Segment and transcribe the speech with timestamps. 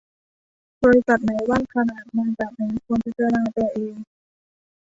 [0.83, 3.95] บริษัทไหนว่างขนาดมาจากนี้ควรพิจารณาตัวเอง